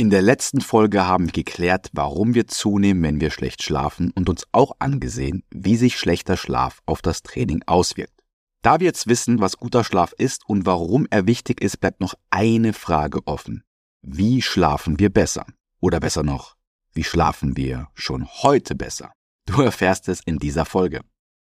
[0.00, 4.30] In der letzten Folge haben wir geklärt, warum wir zunehmen, wenn wir schlecht schlafen und
[4.30, 8.24] uns auch angesehen, wie sich schlechter Schlaf auf das Training auswirkt.
[8.62, 12.14] Da wir jetzt wissen, was guter Schlaf ist und warum er wichtig ist, bleibt noch
[12.30, 13.62] eine Frage offen.
[14.00, 15.44] Wie schlafen wir besser?
[15.80, 16.56] Oder besser noch,
[16.94, 19.12] wie schlafen wir schon heute besser?
[19.44, 21.02] Du erfährst es in dieser Folge.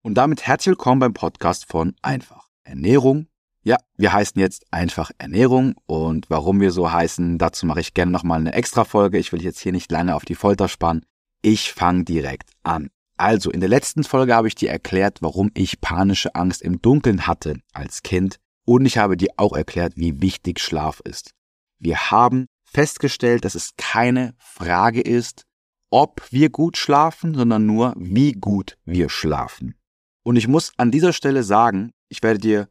[0.01, 2.49] Und damit herzlich willkommen beim Podcast von Einfach.
[2.65, 3.27] Ernährung
[3.63, 8.11] ja, wir heißen jetzt einfach Ernährung und warum wir so heißen, dazu mache ich gerne
[8.11, 9.17] nochmal eine extra Folge.
[9.17, 11.05] Ich will jetzt hier nicht lange auf die Folter spannen.
[11.41, 12.89] Ich fange direkt an.
[13.15, 17.25] Also, in der letzten Folge habe ich dir erklärt, warum ich panische Angst im Dunkeln
[17.27, 21.31] hatte als Kind und ich habe dir auch erklärt, wie wichtig Schlaf ist.
[21.79, 25.45] Wir haben festgestellt, dass es keine Frage ist,
[25.89, 29.75] ob wir gut schlafen, sondern nur, wie gut wir schlafen.
[30.23, 32.69] Und ich muss an dieser Stelle sagen, ich werde dir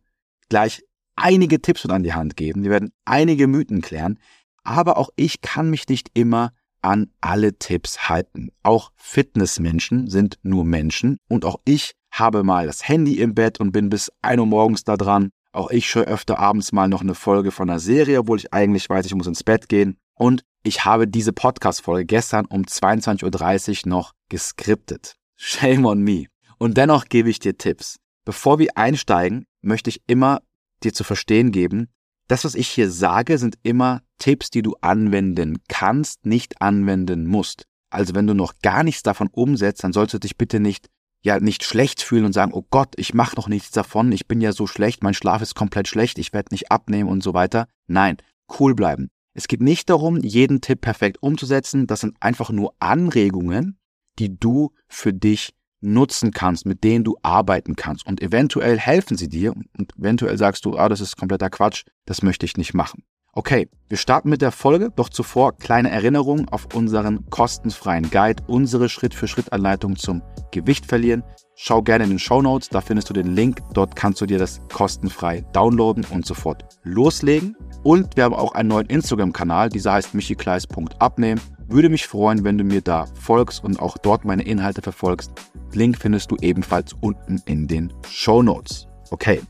[0.52, 0.82] gleich
[1.16, 2.62] einige Tipps mit an die Hand geben.
[2.62, 4.18] Wir werden einige Mythen klären.
[4.64, 6.52] Aber auch ich kann mich nicht immer
[6.82, 8.50] an alle Tipps halten.
[8.62, 13.72] Auch Fitnessmenschen sind nur Menschen und auch ich habe mal das Handy im Bett und
[13.72, 15.30] bin bis 1 Uhr morgens da dran.
[15.52, 18.90] Auch ich schaue öfter abends mal noch eine Folge von einer Serie, obwohl ich eigentlich
[18.90, 19.96] weiß, ich muss ins Bett gehen.
[20.14, 25.16] Und ich habe diese Podcast-Folge gestern um 22.30 Uhr noch geskriptet.
[25.36, 26.26] Shame on me.
[26.58, 27.96] Und dennoch gebe ich dir Tipps.
[28.26, 30.40] Bevor wir einsteigen, möchte ich immer
[30.84, 31.88] dir zu verstehen geben,
[32.28, 37.64] das, was ich hier sage, sind immer Tipps, die du anwenden kannst, nicht anwenden musst.
[37.90, 40.88] Also wenn du noch gar nichts davon umsetzt, dann sollst du dich bitte nicht
[41.22, 44.40] ja nicht schlecht fühlen und sagen, oh Gott, ich mache noch nichts davon, ich bin
[44.40, 47.68] ja so schlecht, mein Schlaf ist komplett schlecht, ich werde nicht abnehmen und so weiter.
[47.86, 48.16] Nein,
[48.58, 49.08] cool bleiben.
[49.34, 53.78] Es geht nicht darum, jeden Tipp perfekt umzusetzen, das sind einfach nur Anregungen,
[54.18, 58.06] die du für dich nutzen kannst, mit denen du arbeiten kannst.
[58.06, 62.22] Und eventuell helfen sie dir und eventuell sagst du, ah, das ist kompletter Quatsch, das
[62.22, 63.04] möchte ich nicht machen.
[63.34, 68.90] Okay, wir starten mit der Folge, doch zuvor kleine Erinnerung auf unseren kostenfreien Guide, unsere
[68.90, 71.24] Schritt-für-Schritt-Anleitung zum Gewicht verlieren.
[71.56, 74.38] Schau gerne in den Show Notes, da findest du den Link, dort kannst du dir
[74.38, 77.56] das kostenfrei downloaden und sofort loslegen.
[77.82, 81.40] Und wir haben auch einen neuen Instagram-Kanal, dieser heißt michikleis.abnehmen.
[81.72, 85.32] Würde mich freuen, wenn du mir da folgst und auch dort meine Inhalte verfolgst.
[85.72, 88.88] Link findest du ebenfalls unten in den Show Notes.
[89.10, 89.40] Okay,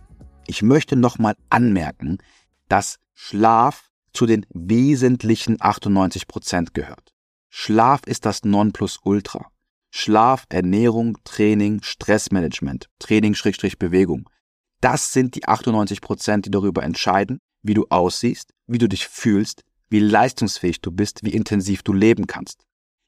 [0.47, 2.19] ich möchte nochmal anmerken,
[2.69, 7.13] dass Schlaf zu den wesentlichen 98 Prozent gehört.
[7.51, 9.51] Schlaf ist das Nonplusultra.
[9.91, 14.31] Schlaf, Ernährung, Training, Stressmanagement, Training-Bewegung.
[14.81, 19.65] Das sind die 98%, Prozent, die darüber entscheiden, wie du aussiehst, wie du dich fühlst,
[19.93, 22.65] wie leistungsfähig du bist, wie intensiv du leben kannst.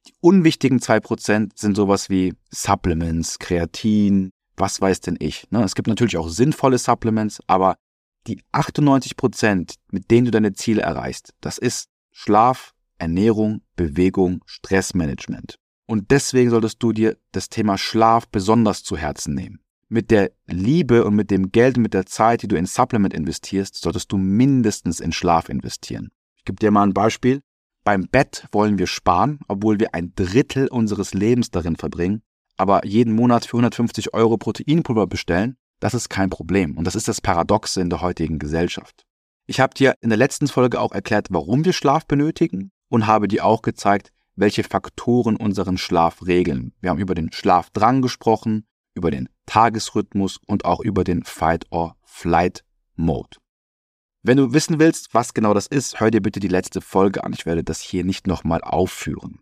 [0.06, 5.50] Die unwichtigen zwei Prozent sind sowas wie Supplements, Kreatin, was weiß denn ich.
[5.50, 5.64] Ne?
[5.64, 7.76] Es gibt natürlich auch sinnvolle Supplements, aber
[8.26, 15.58] die 98 Prozent, mit denen du deine Ziele erreichst, das ist Schlaf, Ernährung, Bewegung, Stressmanagement.
[15.86, 19.60] Und deswegen solltest du dir das Thema Schlaf besonders zu Herzen nehmen.
[19.88, 23.12] Mit der Liebe und mit dem Geld und mit der Zeit, die du in Supplement
[23.12, 26.10] investierst, solltest du mindestens in Schlaf investieren.
[26.44, 27.40] Ich gebe dir mal ein Beispiel.
[27.84, 32.20] Beim Bett wollen wir sparen, obwohl wir ein Drittel unseres Lebens darin verbringen,
[32.58, 36.76] aber jeden Monat für 150 Euro Proteinpulver bestellen, das ist kein Problem.
[36.76, 39.06] Und das ist das Paradoxe in der heutigen Gesellschaft.
[39.46, 43.26] Ich habe dir in der letzten Folge auch erklärt, warum wir Schlaf benötigen und habe
[43.26, 46.74] dir auch gezeigt, welche Faktoren unseren Schlaf regeln.
[46.82, 53.38] Wir haben über den Schlafdrang gesprochen, über den Tagesrhythmus und auch über den Fight-or-Flight-Mode.
[54.26, 57.34] Wenn du wissen willst, was genau das ist, hör dir bitte die letzte Folge an.
[57.34, 59.40] Ich werde das hier nicht nochmal aufführen.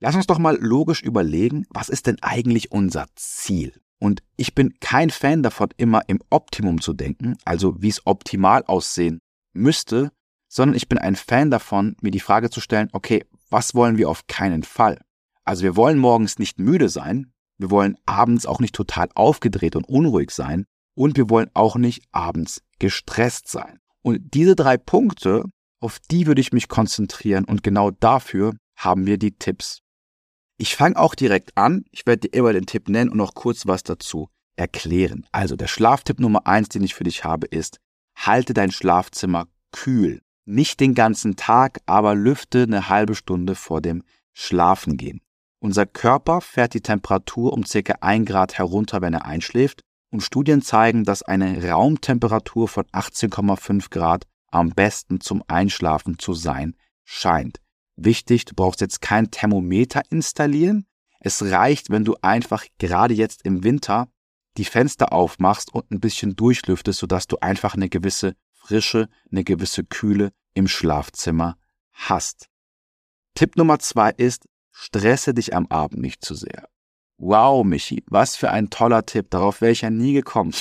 [0.00, 3.80] Lass uns doch mal logisch überlegen, was ist denn eigentlich unser Ziel?
[4.00, 8.64] Und ich bin kein Fan davon, immer im Optimum zu denken, also wie es optimal
[8.64, 9.20] aussehen
[9.54, 10.10] müsste,
[10.48, 14.10] sondern ich bin ein Fan davon, mir die Frage zu stellen, okay, was wollen wir
[14.10, 15.00] auf keinen Fall?
[15.44, 19.88] Also wir wollen morgens nicht müde sein, wir wollen abends auch nicht total aufgedreht und
[19.88, 20.66] unruhig sein
[20.96, 23.78] und wir wollen auch nicht abends gestresst sein.
[24.06, 25.42] Und diese drei Punkte,
[25.80, 29.80] auf die würde ich mich konzentrieren und genau dafür haben wir die Tipps.
[30.58, 31.84] Ich fange auch direkt an.
[31.90, 35.26] Ich werde dir immer den Tipp nennen und noch kurz was dazu erklären.
[35.32, 37.80] Also der Schlaftipp Nummer eins, den ich für dich habe, ist,
[38.16, 40.22] halte dein Schlafzimmer kühl.
[40.44, 44.04] Nicht den ganzen Tag, aber lüfte eine halbe Stunde vor dem
[44.34, 45.20] Schlafengehen.
[45.58, 49.82] Unser Körper fährt die Temperatur um circa ein Grad herunter, wenn er einschläft
[50.16, 56.74] und Studien zeigen, dass eine Raumtemperatur von 18,5 Grad am besten zum Einschlafen zu sein
[57.04, 57.60] scheint.
[57.96, 60.86] Wichtig, du brauchst jetzt kein Thermometer installieren.
[61.20, 64.08] Es reicht, wenn du einfach gerade jetzt im Winter
[64.56, 69.84] die Fenster aufmachst und ein bisschen durchlüftest, sodass du einfach eine gewisse Frische, eine gewisse
[69.84, 71.58] Kühle im Schlafzimmer
[71.92, 72.48] hast.
[73.34, 76.70] Tipp Nummer zwei ist, stresse dich am Abend nicht zu sehr.
[77.18, 80.52] Wow, Michi, was für ein toller Tipp, darauf wäre ich ja nie gekommen.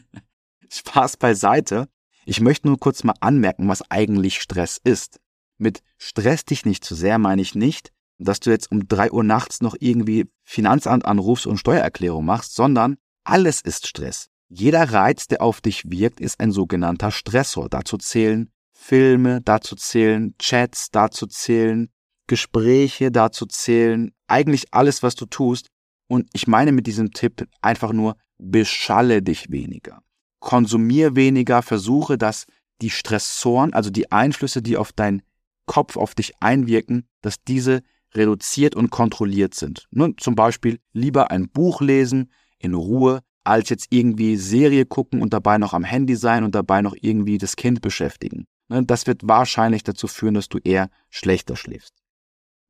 [0.68, 1.88] Spaß beiseite.
[2.26, 5.20] Ich möchte nur kurz mal anmerken, was eigentlich Stress ist.
[5.56, 9.22] Mit stress dich nicht zu sehr meine ich nicht, dass du jetzt um drei Uhr
[9.22, 14.28] nachts noch irgendwie Finanzamt anrufst und Steuererklärung machst, sondern alles ist Stress.
[14.48, 17.68] Jeder Reiz, der auf dich wirkt, ist ein sogenannter Stressor.
[17.68, 21.88] Dazu zählen Filme, dazu zählen Chats, dazu zählen
[22.26, 25.68] Gespräche, dazu zählen eigentlich alles, was du tust.
[26.08, 30.00] Und ich meine mit diesem Tipp einfach nur, beschalle dich weniger.
[30.40, 32.44] Konsumier weniger, versuche, dass
[32.80, 35.22] die Stressoren, also die Einflüsse, die auf deinen
[35.66, 37.82] Kopf, auf dich einwirken, dass diese
[38.14, 39.86] reduziert und kontrolliert sind.
[39.90, 45.32] Nun, zum Beispiel lieber ein Buch lesen in Ruhe, als jetzt irgendwie Serie gucken und
[45.32, 48.46] dabei noch am Handy sein und dabei noch irgendwie das Kind beschäftigen.
[48.68, 51.94] Ne, das wird wahrscheinlich dazu führen, dass du eher schlechter schläfst.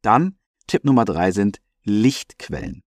[0.03, 0.37] Dann
[0.67, 2.83] Tipp Nummer drei sind Lichtquellen.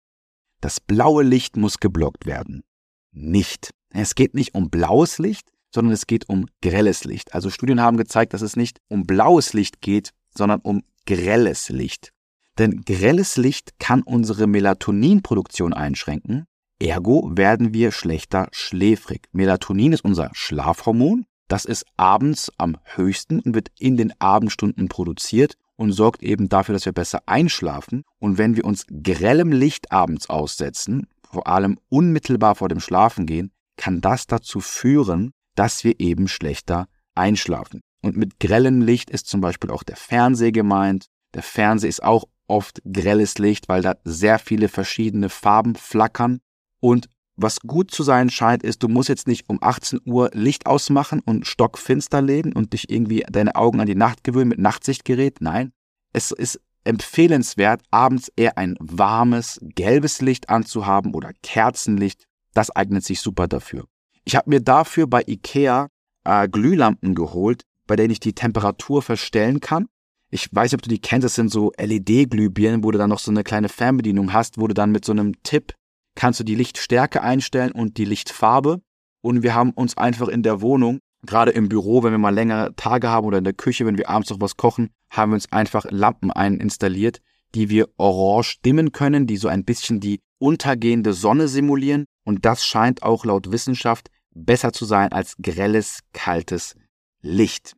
[0.64, 2.64] Das blaue Licht muss geblockt werden.
[3.12, 3.72] Nicht.
[3.90, 7.34] Es geht nicht um blaues Licht, sondern es geht um grelles Licht.
[7.34, 12.14] Also Studien haben gezeigt, dass es nicht um blaues Licht geht, sondern um grelles Licht.
[12.58, 16.46] Denn grelles Licht kann unsere Melatoninproduktion einschränken,
[16.80, 19.28] ergo werden wir schlechter schläfrig.
[19.34, 25.58] Melatonin ist unser Schlafhormon, das ist abends am höchsten und wird in den Abendstunden produziert
[25.76, 28.04] und sorgt eben dafür, dass wir besser einschlafen.
[28.20, 34.02] Und wenn wir uns grellem Licht abends aussetzen, vor allem unmittelbar vor dem Schlafengehen, kann
[34.02, 37.82] das dazu führen, dass wir eben schlechter einschlafen.
[38.02, 41.08] Und mit grellem Licht ist zum Beispiel auch der Fernseher gemeint.
[41.34, 46.40] Der Fernseher ist auch oft grelles Licht, weil da sehr viele verschiedene Farben flackern.
[46.80, 50.66] Und was gut zu sein scheint, ist, du musst jetzt nicht um 18 Uhr Licht
[50.66, 55.42] ausmachen und stockfinster leben und dich irgendwie deine Augen an die Nacht gewöhnen mit Nachtsichtgerät.
[55.42, 55.72] Nein,
[56.12, 62.26] es ist empfehlenswert, abends eher ein warmes, gelbes Licht anzuhaben oder Kerzenlicht.
[62.54, 63.86] Das eignet sich super dafür.
[64.26, 65.88] Ich habe mir dafür bei Ikea
[66.26, 69.88] äh, Glühlampen geholt, bei denen ich die Temperatur verstellen kann
[70.34, 73.20] ich weiß nicht, ob du die kennst, das sind so LED-Glühbirnen, wo du dann noch
[73.20, 75.76] so eine kleine Fernbedienung hast, wo du dann mit so einem Tipp
[76.16, 78.82] kannst du die Lichtstärke einstellen und die Lichtfarbe.
[79.22, 82.76] Und wir haben uns einfach in der Wohnung, gerade im Büro, wenn wir mal längere
[82.76, 85.52] Tage haben oder in der Küche, wenn wir abends noch was kochen, haben wir uns
[85.52, 87.22] einfach Lampen einstalliert,
[87.56, 92.06] die wir orange dimmen können, die so ein bisschen die untergehende Sonne simulieren.
[92.26, 96.76] Und das scheint auch laut Wissenschaft besser zu sein als grelles, kaltes
[97.22, 97.76] Licht.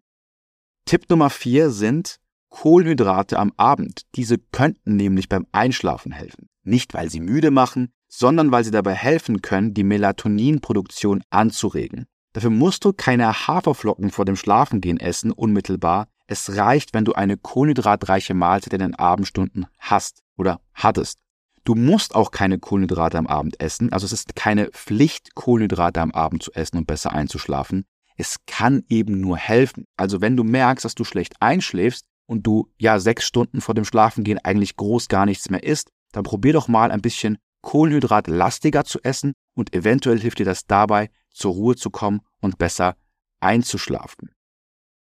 [0.86, 2.18] Tipp Nummer vier sind
[2.50, 4.04] Kohlenhydrate am Abend.
[4.16, 6.48] Diese könnten nämlich beim Einschlafen helfen.
[6.64, 12.06] Nicht, weil sie müde machen, sondern weil sie dabei helfen können, die Melatoninproduktion anzuregen.
[12.34, 16.08] Dafür musst du keine Haferflocken vor dem Schlafengehen essen, unmittelbar.
[16.28, 21.20] Es reicht, wenn du eine kohlenhydratreiche Mahlzeit in den Abendstunden hast oder hattest.
[21.64, 26.12] Du musst auch keine Kohlenhydrate am Abend essen, also es ist keine Pflicht, Kohlenhydrate am
[26.12, 27.86] Abend zu essen, um besser einzuschlafen.
[28.18, 29.86] Es kann eben nur helfen.
[29.98, 33.86] Also wenn du merkst, dass du schlecht einschläfst, und du ja sechs Stunden vor dem
[33.86, 39.00] Schlafengehen eigentlich groß gar nichts mehr isst, dann probier doch mal ein bisschen Kohlenhydratlastiger zu
[39.04, 42.96] essen und eventuell hilft dir das dabei, zur Ruhe zu kommen und besser
[43.42, 44.32] einzuschlafen.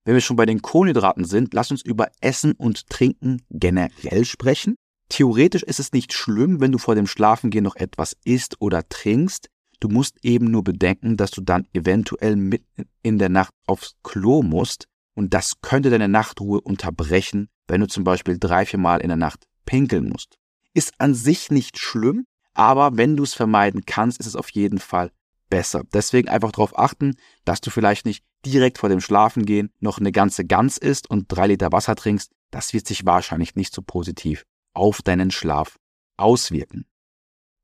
[0.06, 4.76] Wenn wir schon bei den Kohlenhydraten sind, lass uns über Essen und Trinken generell sprechen.
[5.10, 9.50] Theoretisch ist es nicht schlimm, wenn du vor dem Schlafengehen noch etwas isst oder trinkst.
[9.80, 14.42] Du musst eben nur bedenken, dass du dann eventuell mitten in der Nacht aufs Klo
[14.42, 19.10] musst und das könnte deine Nachtruhe unterbrechen, wenn du zum Beispiel drei, vier Mal in
[19.10, 20.38] der Nacht pinkeln musst.
[20.74, 24.80] Ist an sich nicht schlimm, aber wenn du es vermeiden kannst, ist es auf jeden
[24.80, 25.12] Fall
[25.50, 25.84] besser.
[25.94, 30.46] Deswegen einfach darauf achten, dass du vielleicht nicht direkt vor dem Schlafengehen noch eine ganze
[30.46, 32.32] Gans isst und drei Liter Wasser trinkst.
[32.52, 35.78] Das wird sich wahrscheinlich nicht so positiv auf deinen Schlaf
[36.18, 36.86] auswirken.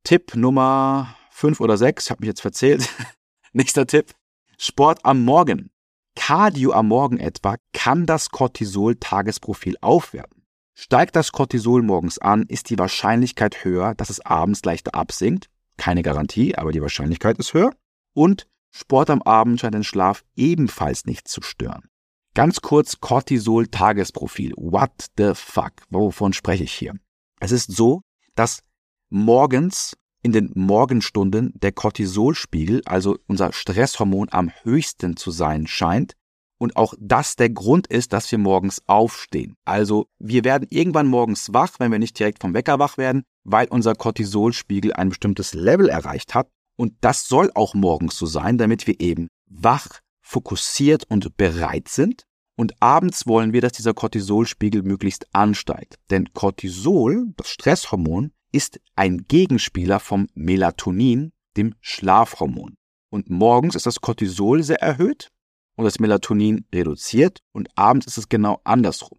[0.04, 2.88] Tipp Nummer fünf oder sechs, ich habe mich jetzt verzählt.
[3.54, 4.14] Nächster Tipp.
[4.58, 5.72] Sport am Morgen.
[6.16, 10.41] Cardio am Morgen etwa kann das Cortisol-Tagesprofil aufwerten.
[10.74, 15.50] Steigt das Cortisol morgens an, ist die Wahrscheinlichkeit höher, dass es abends leichter absinkt.
[15.78, 17.72] Keine Garantie, aber die Wahrscheinlichkeit ist höher.
[18.14, 21.90] Und Sport am Abend scheint den Schlaf ebenfalls nicht zu stören.
[22.34, 24.54] Ganz kurz Cortisol-Tagesprofil.
[24.56, 25.74] What the fuck?
[25.90, 26.94] Wovon spreche ich hier?
[27.42, 28.02] Es ist so,
[28.36, 28.64] dass
[29.10, 36.14] morgens in den Morgenstunden der Cortisolspiegel, also unser Stresshormon, am höchsten zu sein scheint
[36.62, 39.56] und auch das der Grund ist, dass wir morgens aufstehen.
[39.66, 43.68] Also wir werden irgendwann morgens wach, wenn wir nicht direkt vom Wecker wach werden, weil
[43.68, 48.86] unser Cortisolspiegel ein bestimmtes Level erreicht hat und das soll auch morgens so sein, damit
[48.86, 49.88] wir eben wach,
[50.22, 52.26] fokussiert und bereit sind.
[52.56, 55.96] Und abends wollen wir, dass dieser Cortisolspiegel möglichst ansteigt.
[56.12, 62.76] Denn Cortisol, das Stresshormon, ist ein Gegenspieler vom Melatonin, dem Schlafhormon.
[63.10, 65.32] Und morgens ist das Cortisol sehr erhöht
[65.82, 69.18] und das Melatonin reduziert und abends ist es genau andersrum.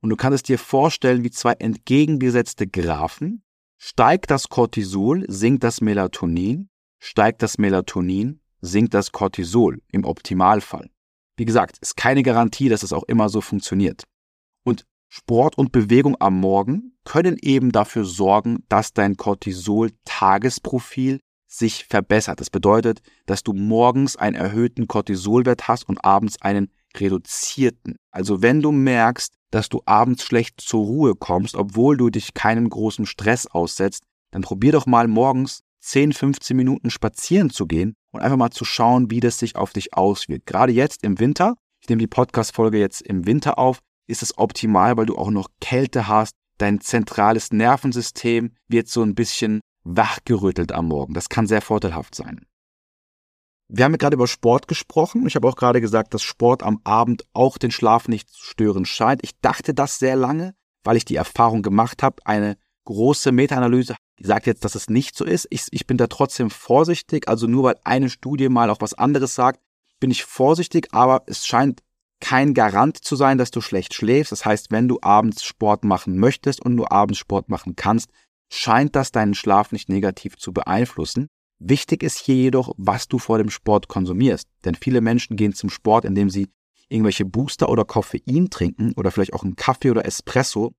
[0.00, 3.42] Und du kannst es dir vorstellen wie zwei entgegengesetzte Graphen.
[3.76, 10.88] Steigt das Cortisol, sinkt das Melatonin, steigt das Melatonin, sinkt das Cortisol im Optimalfall.
[11.36, 14.04] Wie gesagt, ist keine Garantie, dass es auch immer so funktioniert.
[14.64, 22.40] Und Sport und Bewegung am Morgen können eben dafür sorgen, dass dein Cortisol-Tagesprofil sich verbessert.
[22.40, 27.96] Das bedeutet, dass du morgens einen erhöhten Cortisolwert hast und abends einen reduzierten.
[28.10, 32.68] Also wenn du merkst, dass du abends schlecht zur Ruhe kommst, obwohl du dich keinen
[32.68, 38.20] großen Stress aussetzt, dann probier doch mal morgens 10, 15 Minuten spazieren zu gehen und
[38.20, 40.46] einfach mal zu schauen, wie das sich auf dich auswirkt.
[40.46, 44.96] Gerade jetzt im Winter, ich nehme die Podcast-Folge jetzt im Winter auf, ist es optimal,
[44.96, 46.34] weil du auch noch Kälte hast.
[46.58, 51.14] Dein zentrales Nervensystem wird so ein bisschen wachgerüttelt am Morgen.
[51.14, 52.46] Das kann sehr vorteilhaft sein.
[53.68, 55.26] Wir haben ja gerade über Sport gesprochen.
[55.26, 58.86] Ich habe auch gerade gesagt, dass Sport am Abend auch den Schlaf nicht zu stören
[58.86, 59.20] scheint.
[59.22, 60.54] Ich dachte das sehr lange,
[60.84, 62.16] weil ich die Erfahrung gemacht habe.
[62.24, 62.56] Eine
[62.86, 65.46] große Meta-Analyse sagt jetzt, dass es nicht so ist.
[65.50, 67.28] Ich, ich bin da trotzdem vorsichtig.
[67.28, 69.60] Also nur weil eine Studie mal auch was anderes sagt,
[70.00, 70.88] bin ich vorsichtig.
[70.92, 71.82] Aber es scheint
[72.20, 74.32] kein Garant zu sein, dass du schlecht schläfst.
[74.32, 78.10] Das heißt, wenn du abends Sport machen möchtest und nur abends Sport machen kannst,
[78.50, 81.28] scheint das deinen Schlaf nicht negativ zu beeinflussen.
[81.58, 84.48] Wichtig ist hier jedoch, was du vor dem Sport konsumierst.
[84.64, 86.48] Denn viele Menschen gehen zum Sport, indem sie
[86.88, 90.72] irgendwelche Booster oder Koffein trinken oder vielleicht auch einen Kaffee oder Espresso.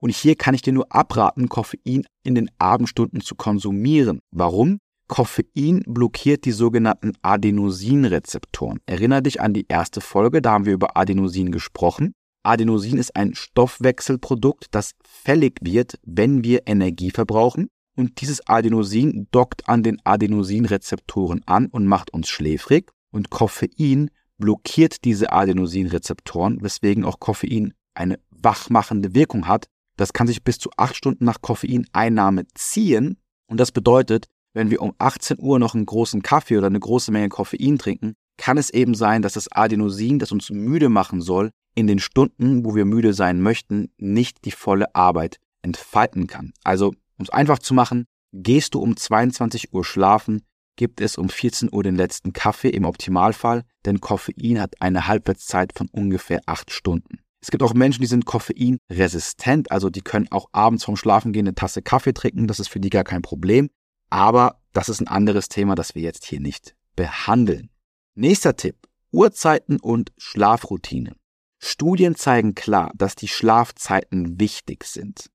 [0.00, 4.20] Und hier kann ich dir nur abraten, Koffein in den Abendstunden zu konsumieren.
[4.30, 4.78] Warum?
[5.06, 8.80] Koffein blockiert die sogenannten Adenosinrezeptoren.
[8.86, 12.14] Erinner dich an die erste Folge, da haben wir über Adenosin gesprochen.
[12.42, 17.68] Adenosin ist ein Stoffwechselprodukt, das fällig wird, wenn wir Energie verbrauchen.
[17.96, 22.90] Und dieses Adenosin dockt an den Adenosinrezeptoren an und macht uns schläfrig.
[23.10, 29.66] Und Koffein blockiert diese Adenosinrezeptoren, weswegen auch Koffein eine wachmachende Wirkung hat.
[29.96, 33.18] Das kann sich bis zu acht Stunden nach Koffeineinnahme ziehen.
[33.46, 37.12] Und das bedeutet, wenn wir um 18 Uhr noch einen großen Kaffee oder eine große
[37.12, 41.50] Menge Koffein trinken, kann es eben sein, dass das Adenosin, das uns müde machen soll,
[41.74, 46.52] in den Stunden, wo wir müde sein möchten, nicht die volle Arbeit entfalten kann.
[46.64, 50.42] Also um es einfach zu machen, gehst du um 22 Uhr schlafen,
[50.76, 55.72] gibt es um 14 Uhr den letzten Kaffee im Optimalfall, denn Koffein hat eine Halbwertszeit
[55.76, 57.18] von ungefähr 8 Stunden.
[57.40, 61.54] Es gibt auch Menschen, die sind koffeinresistent, also die können auch abends vorm Schlafengehen eine
[61.54, 63.68] Tasse Kaffee trinken, das ist für die gar kein Problem.
[64.10, 67.70] Aber das ist ein anderes Thema, das wir jetzt hier nicht behandeln.
[68.14, 68.76] Nächster Tipp.
[69.10, 71.16] Uhrzeiten und Schlafroutine.
[71.64, 75.30] Studien zeigen klar, dass die Schlafzeiten wichtig sind.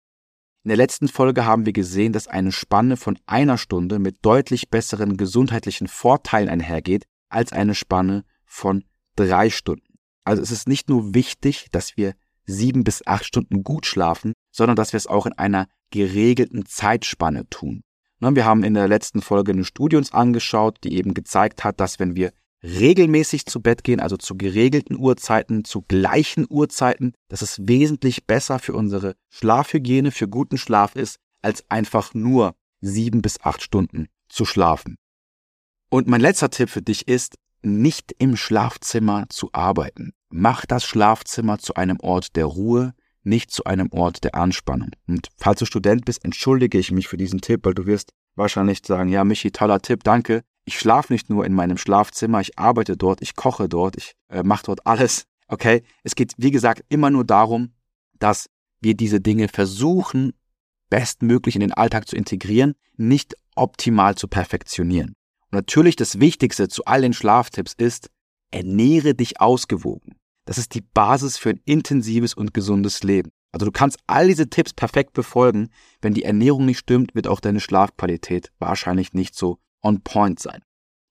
[0.63, 4.69] In der letzten Folge haben wir gesehen, dass eine Spanne von einer Stunde mit deutlich
[4.69, 8.84] besseren gesundheitlichen Vorteilen einhergeht als eine Spanne von
[9.15, 10.00] drei Stunden.
[10.25, 12.13] Also es ist nicht nur wichtig, dass wir
[12.46, 17.48] sieben bis acht Stunden gut schlafen, sondern dass wir es auch in einer geregelten Zeitspanne
[17.50, 17.84] tun.
[18.19, 22.00] Wir haben in der letzten Folge eine Studie uns angeschaut, die eben gezeigt hat, dass
[22.00, 27.67] wenn wir regelmäßig zu Bett gehen, also zu geregelten Uhrzeiten, zu gleichen Uhrzeiten, dass es
[27.67, 33.61] wesentlich besser für unsere Schlafhygiene, für guten Schlaf ist, als einfach nur sieben bis acht
[33.61, 34.97] Stunden zu schlafen.
[35.89, 40.13] Und mein letzter Tipp für dich ist, nicht im Schlafzimmer zu arbeiten.
[40.29, 44.91] Mach das Schlafzimmer zu einem Ort der Ruhe, nicht zu einem Ort der Anspannung.
[45.07, 48.81] Und falls du Student bist, entschuldige ich mich für diesen Tipp, weil du wirst wahrscheinlich
[48.85, 52.97] sagen, ja, Michi, toller Tipp, danke ich schlafe nicht nur in meinem Schlafzimmer, ich arbeite
[52.97, 55.25] dort, ich koche dort, ich äh, mache dort alles.
[55.47, 55.83] Okay?
[56.03, 57.74] Es geht, wie gesagt, immer nur darum,
[58.19, 58.50] dass
[58.81, 60.33] wir diese Dinge versuchen,
[60.89, 65.13] bestmöglich in den Alltag zu integrieren, nicht optimal zu perfektionieren.
[65.45, 68.09] Und natürlich das Wichtigste zu all den Schlaftipps ist,
[68.51, 70.17] ernähre dich ausgewogen.
[70.45, 73.31] Das ist die Basis für ein intensives und gesundes Leben.
[73.53, 75.69] Also du kannst all diese Tipps perfekt befolgen.
[76.01, 80.62] Wenn die Ernährung nicht stimmt, wird auch deine Schlafqualität wahrscheinlich nicht so on point sein.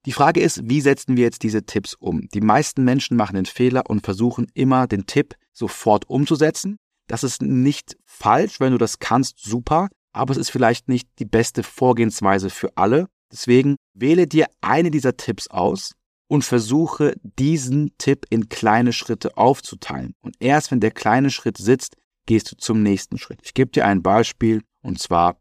[0.04, 2.28] Die Frage ist, wie setzen wir jetzt diese Tipps um?
[2.32, 6.76] Die meisten Menschen machen den Fehler und versuchen immer den Tipp sofort umzusetzen.
[7.08, 11.24] Das ist nicht falsch, wenn du das kannst, super, aber es ist vielleicht nicht die
[11.24, 13.08] beste Vorgehensweise für alle.
[13.32, 15.92] Deswegen wähle dir eine dieser Tipps aus
[16.28, 20.14] und versuche diesen Tipp in kleine Schritte aufzuteilen.
[20.20, 23.40] Und erst wenn der kleine Schritt sitzt, gehst du zum nächsten Schritt.
[23.42, 25.36] Ich gebe dir ein Beispiel und zwar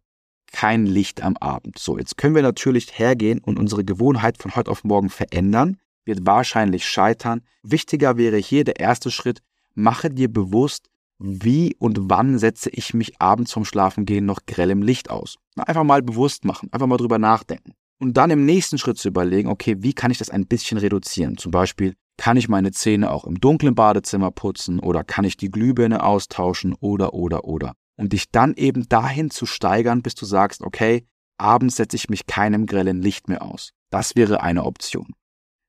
[0.55, 1.77] kein Licht am Abend.
[1.77, 6.25] So, jetzt können wir natürlich hergehen und unsere Gewohnheit von heute auf morgen verändern, wird
[6.25, 7.41] wahrscheinlich scheitern.
[7.61, 9.41] Wichtiger wäre hier der erste Schritt,
[9.73, 10.87] mache dir bewusst,
[11.19, 15.35] wie und wann setze ich mich abends vom Schlafengehen noch grell im Licht aus.
[15.57, 17.73] Einfach mal bewusst machen, einfach mal drüber nachdenken.
[17.99, 21.37] Und dann im nächsten Schritt zu überlegen, okay, wie kann ich das ein bisschen reduzieren?
[21.37, 25.51] Zum Beispiel, kann ich meine Zähne auch im dunklen Badezimmer putzen oder kann ich die
[25.51, 27.73] Glühbirne austauschen oder oder oder.
[27.97, 32.27] Und dich dann eben dahin zu steigern, bis du sagst, okay, abends setze ich mich
[32.27, 33.71] keinem grellen Licht mehr aus.
[33.89, 35.13] Das wäre eine Option.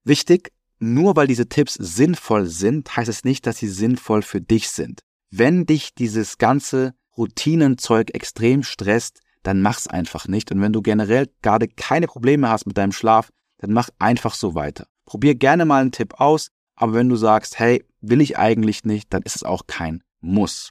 [0.05, 4.71] Wichtig, nur weil diese Tipps sinnvoll sind, heißt es nicht, dass sie sinnvoll für dich
[4.71, 5.01] sind.
[5.31, 10.51] Wenn dich dieses ganze Routinenzeug extrem stresst, dann mach's einfach nicht.
[10.51, 14.55] Und wenn du generell gerade keine Probleme hast mit deinem Schlaf, dann mach einfach so
[14.55, 14.87] weiter.
[15.07, 19.13] Probier gerne mal einen Tipp aus, aber wenn du sagst, hey, will ich eigentlich nicht,
[19.13, 20.71] dann ist es auch kein Muss.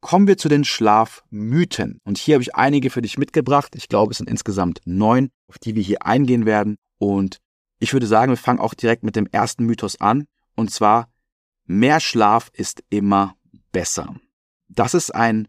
[0.00, 2.00] Kommen wir zu den Schlafmythen.
[2.04, 3.74] Und hier habe ich einige für dich mitgebracht.
[3.76, 6.76] Ich glaube, es sind insgesamt neun, auf die wir hier eingehen werden.
[6.98, 7.38] Und
[7.78, 10.24] ich würde sagen, wir fangen auch direkt mit dem ersten Mythos an.
[10.56, 11.12] Und zwar,
[11.64, 13.34] mehr Schlaf ist immer
[13.72, 14.16] besser.
[14.68, 15.48] Das ist ein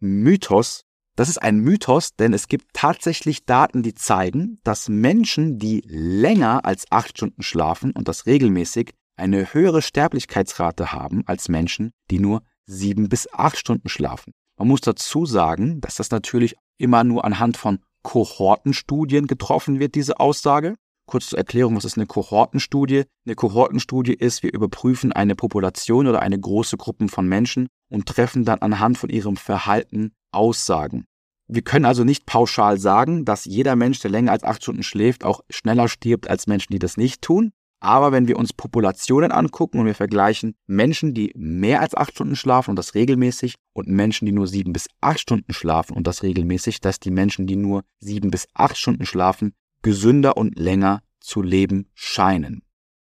[0.00, 5.82] Mythos, das ist ein Mythos, denn es gibt tatsächlich Daten, die zeigen, dass Menschen, die
[5.86, 12.18] länger als acht Stunden schlafen und das regelmäßig, eine höhere Sterblichkeitsrate haben als Menschen, die
[12.18, 14.32] nur sieben bis acht Stunden schlafen.
[14.58, 20.20] Man muss dazu sagen, dass das natürlich immer nur anhand von Kohortenstudien getroffen wird, diese
[20.20, 20.76] Aussage.
[21.06, 23.04] Kurz zur Erklärung, was ist eine Kohortenstudie?
[23.26, 28.44] Eine Kohortenstudie ist, wir überprüfen eine Population oder eine große Gruppe von Menschen und treffen
[28.44, 31.04] dann anhand von ihrem Verhalten Aussagen.
[31.48, 35.24] Wir können also nicht pauschal sagen, dass jeder Mensch, der länger als acht Stunden schläft,
[35.24, 37.52] auch schneller stirbt als Menschen, die das nicht tun.
[37.82, 42.36] Aber wenn wir uns Populationen angucken und wir vergleichen Menschen, die mehr als acht Stunden
[42.36, 46.22] schlafen und das regelmäßig und Menschen, die nur sieben bis acht Stunden schlafen und das
[46.22, 51.42] regelmäßig, dass die Menschen, die nur sieben bis acht Stunden schlafen, gesünder und länger zu
[51.42, 52.62] leben scheinen.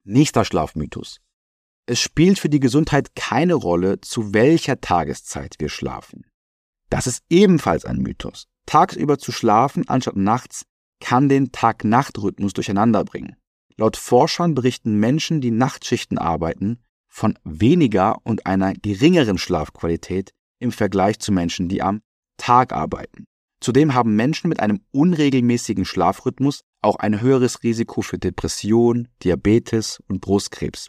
[0.05, 1.21] Nächster Schlafmythos.
[1.87, 6.27] Es spielt für die Gesundheit keine Rolle, zu welcher Tageszeit wir schlafen.
[6.91, 8.49] Das ist ebenfalls ein Mythos.
[8.67, 10.67] Tagsüber zu schlafen anstatt nachts
[11.01, 13.37] kann den Tag-Nacht-Rhythmus durcheinander bringen.
[13.79, 21.21] Laut Forschern berichten Menschen, die Nachtschichten arbeiten, von weniger und einer geringeren Schlafqualität im Vergleich
[21.21, 22.03] zu Menschen, die am
[22.39, 23.25] Tag arbeiten.
[23.61, 30.21] Zudem haben Menschen mit einem unregelmäßigen Schlafrhythmus auch ein höheres Risiko für Depression, Diabetes und
[30.21, 30.89] Brustkrebs.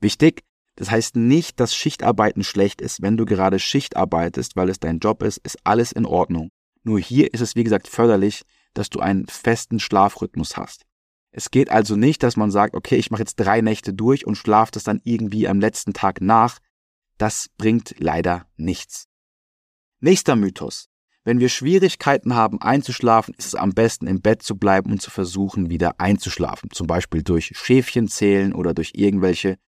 [0.00, 0.42] Wichtig,
[0.76, 3.02] das heißt nicht, dass Schichtarbeiten schlecht ist.
[3.02, 6.50] Wenn du gerade Schicht arbeitest, weil es dein Job ist, ist alles in Ordnung.
[6.84, 8.42] Nur hier ist es, wie gesagt, förderlich,
[8.74, 10.84] dass du einen festen Schlafrhythmus hast.
[11.30, 14.36] Es geht also nicht, dass man sagt, okay, ich mache jetzt drei Nächte durch und
[14.36, 16.58] schlafe das dann irgendwie am letzten Tag nach.
[17.18, 19.06] Das bringt leider nichts.
[20.00, 20.88] Nächster Mythos.
[21.24, 25.10] Wenn wir Schwierigkeiten haben einzuschlafen, ist es am besten im Bett zu bleiben und zu
[25.10, 26.70] versuchen, wieder einzuschlafen.
[26.70, 29.58] Zum Beispiel durch Schäfchen zählen oder durch irgendwelche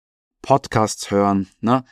[0.40, 1.48] Podcasts hören.
[1.60, 1.84] Ne?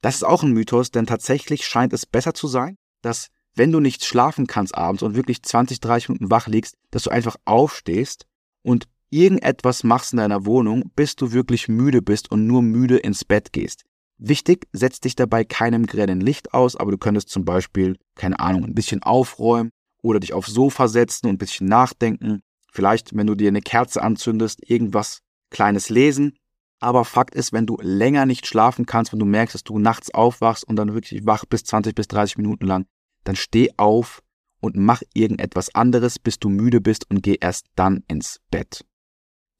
[0.00, 3.80] Das ist auch ein Mythos, denn tatsächlich scheint es besser zu sein, dass wenn du
[3.80, 8.26] nicht schlafen kannst abends und wirklich 20, 30 Minuten wach liegst, dass du einfach aufstehst
[8.62, 13.24] und irgendetwas machst in deiner Wohnung, bis du wirklich müde bist und nur müde ins
[13.24, 13.84] Bett gehst.
[14.18, 18.64] Wichtig, setz dich dabei keinem grellen Licht aus, aber du könntest zum Beispiel, keine Ahnung,
[18.64, 19.70] ein bisschen aufräumen
[20.02, 22.40] oder dich aufs Sofa setzen und ein bisschen nachdenken.
[22.72, 26.32] Vielleicht, wenn du dir eine Kerze anzündest, irgendwas Kleines lesen
[26.80, 30.12] aber Fakt ist, wenn du länger nicht schlafen kannst, wenn du merkst, dass du nachts
[30.12, 32.86] aufwachst und dann wirklich wach bist 20 bis 30 Minuten lang,
[33.24, 34.22] dann steh auf
[34.60, 38.84] und mach irgendetwas anderes, bis du müde bist und geh erst dann ins Bett.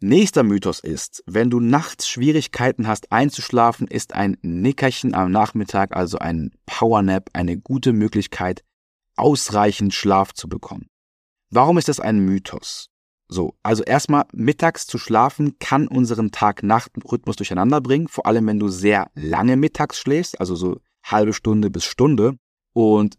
[0.00, 6.18] Nächster Mythos ist, wenn du nachts Schwierigkeiten hast einzuschlafen, ist ein Nickerchen am Nachmittag, also
[6.18, 8.62] ein Powernap, eine gute Möglichkeit,
[9.16, 10.88] ausreichend Schlaf zu bekommen.
[11.48, 12.90] Warum ist das ein Mythos?
[13.28, 18.68] So, also erstmal mittags zu schlafen kann unseren Tag-Nacht-Rhythmus durcheinander bringen, vor allem wenn du
[18.68, 22.36] sehr lange mittags schläfst, also so halbe Stunde bis Stunde.
[22.74, 23.16] Und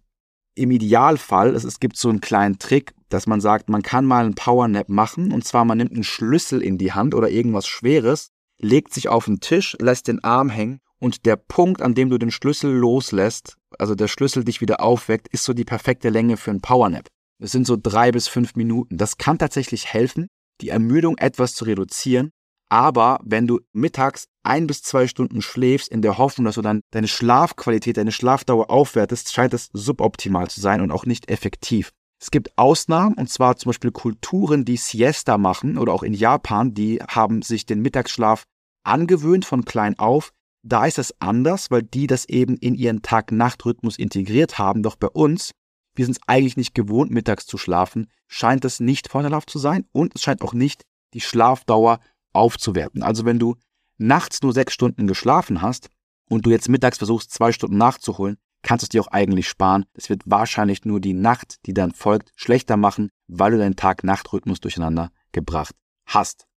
[0.57, 4.25] im Idealfall, es, es gibt so einen kleinen Trick, dass man sagt, man kann mal
[4.25, 8.29] einen Powernap machen und zwar man nimmt einen Schlüssel in die Hand oder irgendwas Schweres,
[8.59, 12.17] legt sich auf den Tisch, lässt den Arm hängen und der Punkt, an dem du
[12.17, 16.51] den Schlüssel loslässt, also der Schlüssel dich wieder aufweckt, ist so die perfekte Länge für
[16.51, 17.07] einen Powernap.
[17.39, 18.97] Es sind so drei bis fünf Minuten.
[18.97, 20.27] Das kann tatsächlich helfen,
[20.61, 22.31] die Ermüdung etwas zu reduzieren.
[22.69, 26.81] Aber wenn du mittags ein bis zwei Stunden schläfst, in der Hoffnung, dass du dann
[26.91, 31.91] deine Schlafqualität, deine Schlafdauer aufwertest, scheint es suboptimal zu sein und auch nicht effektiv.
[32.19, 36.73] Es gibt Ausnahmen, und zwar zum Beispiel Kulturen, die Siesta machen oder auch in Japan,
[36.73, 38.43] die haben sich den Mittagsschlaf
[38.83, 40.31] angewöhnt von klein auf.
[40.63, 44.83] Da ist es anders, weil die das eben in ihren Tag-Nacht-Rhythmus integriert haben.
[44.83, 45.51] Doch bei uns
[45.97, 49.85] wir sind es eigentlich nicht gewohnt, mittags zu schlafen, scheint es nicht vorteilhaft zu sein
[49.91, 50.83] und es scheint auch nicht
[51.15, 51.99] die Schlafdauer
[52.37, 53.03] aufzuwerten.
[53.03, 53.55] Also wenn du
[53.97, 55.89] nachts nur sechs Stunden geschlafen hast
[56.29, 59.85] und du jetzt mittags versuchst, zwei Stunden nachzuholen, kannst du es dir auch eigentlich sparen.
[59.93, 64.59] Es wird wahrscheinlich nur die Nacht, die dann folgt, schlechter machen, weil du deinen Tag-Nacht-Rhythmus
[64.59, 66.47] durcheinander gebracht hast.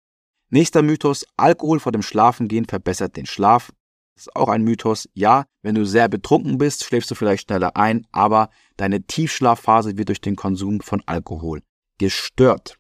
[0.49, 3.73] Nächster Mythos, Alkohol vor dem Schlafengehen verbessert den Schlaf.
[4.17, 5.09] Das ist auch ein Mythos.
[5.15, 10.09] Ja, wenn du sehr betrunken bist, schläfst du vielleicht schneller ein, aber deine Tiefschlafphase wird
[10.09, 11.63] durch den Konsum von Alkohol
[11.99, 12.77] gestört.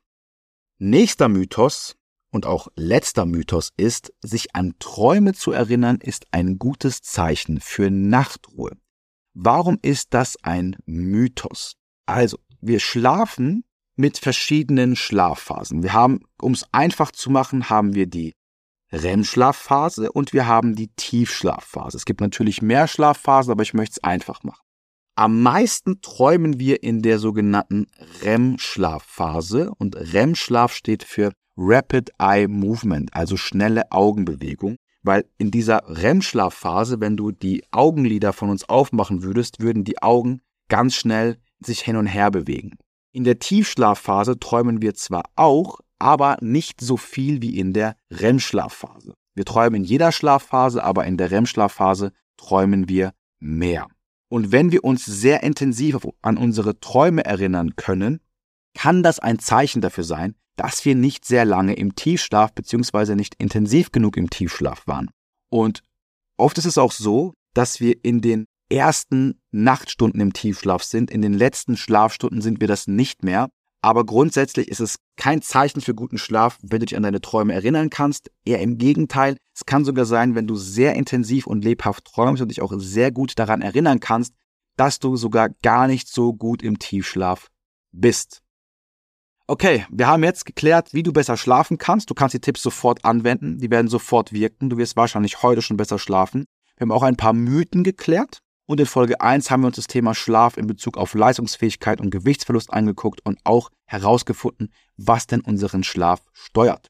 [0.78, 1.94] Nächster Mythos
[2.30, 7.90] und auch letzter Mythos ist, sich an Träume zu erinnern, ist ein gutes Zeichen für
[7.90, 8.76] Nachtruhe.
[9.34, 11.76] Warum ist das ein Mythos?
[12.06, 13.64] Also, wir schlafen
[13.96, 15.82] mit verschiedenen Schlafphasen.
[15.82, 18.32] Wir haben, um es einfach zu machen, haben wir die
[18.92, 21.96] REM-Schlafphase und wir haben die Tiefschlafphase.
[21.96, 24.64] Es gibt natürlich mehr Schlafphasen, aber ich möchte es einfach machen.
[25.16, 27.86] Am meisten träumen wir in der sogenannten
[28.22, 37.00] REM-Schlafphase und REM-Schlaf steht für Rapid Eye Movement, also schnelle Augenbewegung, weil in dieser REM-Schlafphase,
[37.00, 41.96] wenn du die Augenlider von uns aufmachen würdest, würden die Augen ganz schnell sich hin
[41.96, 42.78] und her bewegen.
[43.12, 49.14] In der Tiefschlafphase träumen wir zwar auch, aber nicht so viel wie in der REM-Schlafphase.
[49.34, 53.88] Wir träumen in jeder Schlafphase, aber in der REM-Schlafphase träumen wir mehr.
[54.30, 58.20] Und wenn wir uns sehr intensiv an unsere Träume erinnern können,
[58.74, 63.16] kann das ein Zeichen dafür sein, dass wir nicht sehr lange im Tiefschlaf bzw.
[63.16, 65.10] nicht intensiv genug im Tiefschlaf waren.
[65.50, 65.82] Und
[66.36, 71.10] oft ist es auch so, dass wir in den ersten Nachtstunden im Tiefschlaf sind.
[71.10, 73.48] In den letzten Schlafstunden sind wir das nicht mehr.
[73.82, 77.54] Aber grundsätzlich ist es kein Zeichen für guten Schlaf, wenn du dich an deine Träume
[77.54, 78.30] erinnern kannst.
[78.44, 79.36] Eher im Gegenteil.
[79.54, 83.10] Es kann sogar sein, wenn du sehr intensiv und lebhaft träumst und dich auch sehr
[83.10, 84.34] gut daran erinnern kannst,
[84.76, 87.48] dass du sogar gar nicht so gut im Tiefschlaf
[87.92, 88.42] bist.
[89.46, 92.08] Okay, wir haben jetzt geklärt, wie du besser schlafen kannst.
[92.08, 93.58] Du kannst die Tipps sofort anwenden.
[93.58, 94.70] Die werden sofort wirken.
[94.70, 96.44] Du wirst wahrscheinlich heute schon besser schlafen.
[96.76, 98.42] Wir haben auch ein paar Mythen geklärt.
[98.70, 102.10] Und in Folge 1 haben wir uns das Thema Schlaf in Bezug auf Leistungsfähigkeit und
[102.10, 106.86] Gewichtsverlust angeguckt und auch herausgefunden, was denn unseren Schlaf steuert.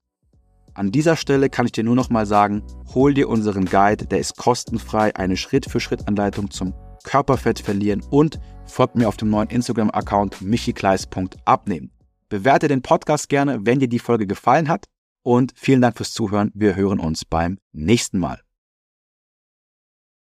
[0.75, 2.62] An dieser Stelle kann ich dir nur noch mal sagen,
[2.93, 9.09] hol dir unseren Guide, der ist kostenfrei, eine Schritt-für-Schritt-Anleitung zum Körperfett verlieren und folgt mir
[9.09, 11.93] auf dem neuen Instagram-Account michikleis.abnehmen.
[12.29, 14.85] Bewerte den Podcast gerne, wenn dir die Folge gefallen hat
[15.23, 16.51] und vielen Dank fürs Zuhören.
[16.53, 18.43] Wir hören uns beim nächsten Mal.